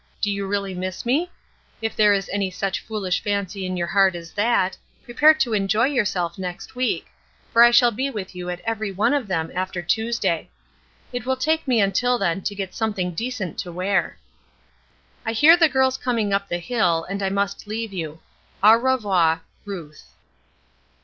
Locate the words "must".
17.29-17.67